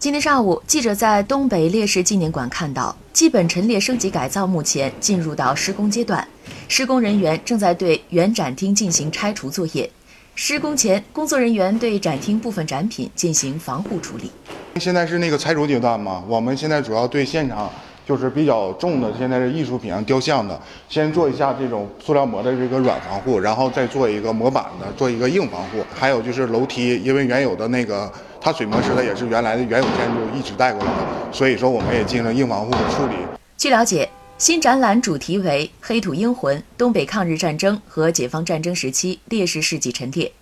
[0.00, 6.26] 今天上午，记者在东北烈士纪念馆看到，基本陈列升级改造目前进入到施工阶段，
[6.68, 9.90] 施工人员正在对原展厅进行拆除作业。
[10.36, 14.30] 施工前，工作人员对展厅部分展品进行防护处理。
[14.78, 16.22] 现在是那个拆除阶段嘛？
[16.28, 17.68] 我们现在主要对现场
[18.08, 25.84] 就是比较重的，现在是艺术品啊、雕像的，先做一下这种塑料膜的这个软防护，然后再做一个模板的，做一个硬防护。
[25.94, 33.16] 还有就是楼梯，因为原有的那个它水磨石的也是原来的原有建筑一直带过来的，所以说我们也进行了硬防护的处理。
[33.58, 40.32] 据了解，新展览主题为“黑土英魂：东北抗日战争和解放战争时期烈士事迹陈列”，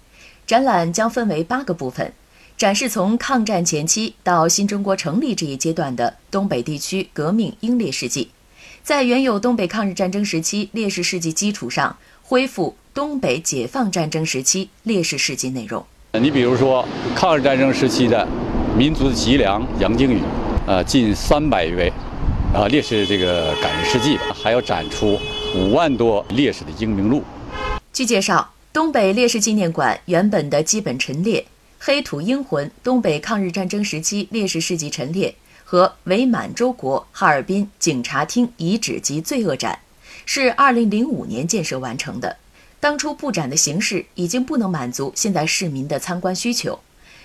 [0.47, 2.13] 展览将分为八个部分。
[2.57, 8.31] 展示从抗战前期到新中国成立这一阶段的东北地区革命英烈事迹，
[8.83, 15.85] 在原有东北抗日战争时期烈士事迹基础上，恢复东北解放战争时期烈士事迹内容。
[16.13, 16.83] 你比如说，
[17.15, 18.27] 抗日战争时期的
[18.75, 20.23] 民族的脊梁杨靖宇，
[20.67, 21.93] 呃，近三百余位，
[22.55, 25.19] 啊，烈士这个感人事迹，还要展出
[25.55, 27.23] 五万多烈士的英名录。
[27.93, 31.45] 据介绍，东北烈士纪念馆原本的基本陈列。
[31.87, 39.79] 黑土英魂：东北抗日战争时期烈士事迹陈列和伪满洲国哈尔滨警察厅遗址及罪恶展，
[40.25, 42.39] 是2005年建设完成的。
[42.81, 46.81] 当初布展的形式已经不能满足现在市民的参观需求，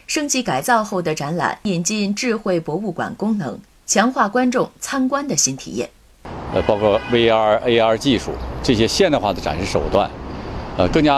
[0.05, 5.89] 升级改造后的展览引进智慧博物馆功能，强化观众参观的新体验。
[6.53, 10.07] 呃，包括 VR、AR 技术这些现代化的展示手段。
[10.77, 11.15] 呃，更加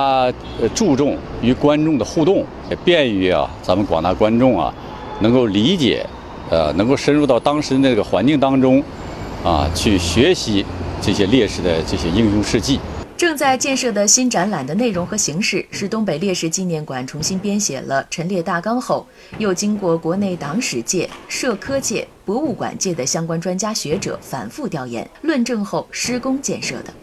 [0.59, 4.73] 呃注重与观众的互动，也便于啊咱们广大观众啊
[5.19, 6.05] 能够理解，
[6.49, 8.83] 呃能够深入到当时那个环境当中，
[9.43, 10.65] 啊去学习
[11.01, 12.79] 这些烈士的这些英雄事迹。
[13.15, 19.05] 正在建设的新展览的内容和形式是东北烈士纪念馆重新编写了陈列大纲后，
[19.37, 26.93] 又经过国内党史界、社科界、博物馆界的相关专家学者反复调研论证后施工建设的。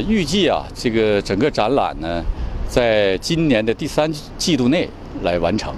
[0.00, 2.22] 预计啊，这个整个展览呢，
[2.68, 4.88] 在今年的第三季度内
[5.22, 5.74] 来完成。